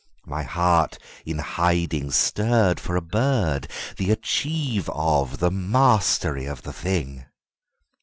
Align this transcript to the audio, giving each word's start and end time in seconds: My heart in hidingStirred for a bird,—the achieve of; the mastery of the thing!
My 0.25 0.41
heart 0.41 0.97
in 1.27 1.37
hidingStirred 1.37 2.79
for 2.79 2.95
a 2.95 3.03
bird,—the 3.03 4.09
achieve 4.09 4.89
of; 4.89 5.37
the 5.37 5.51
mastery 5.51 6.45
of 6.47 6.63
the 6.63 6.73
thing! 6.73 7.27